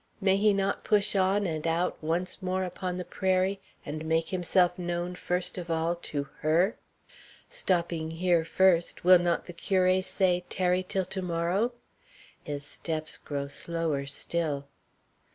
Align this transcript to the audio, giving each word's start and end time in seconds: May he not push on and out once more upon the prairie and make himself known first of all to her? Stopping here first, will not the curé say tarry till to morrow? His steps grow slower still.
May 0.19 0.35
he 0.37 0.51
not 0.51 0.83
push 0.83 1.15
on 1.15 1.45
and 1.45 1.67
out 1.67 1.95
once 2.03 2.41
more 2.41 2.63
upon 2.63 2.97
the 2.97 3.05
prairie 3.05 3.61
and 3.85 4.03
make 4.03 4.29
himself 4.29 4.79
known 4.79 5.13
first 5.13 5.59
of 5.59 5.69
all 5.69 5.95
to 5.97 6.23
her? 6.39 6.75
Stopping 7.49 8.09
here 8.09 8.43
first, 8.43 9.03
will 9.03 9.19
not 9.19 9.45
the 9.45 9.53
curé 9.53 10.03
say 10.03 10.43
tarry 10.49 10.81
till 10.81 11.05
to 11.05 11.21
morrow? 11.21 11.73
His 12.43 12.65
steps 12.65 13.19
grow 13.19 13.47
slower 13.47 14.07
still. 14.07 14.65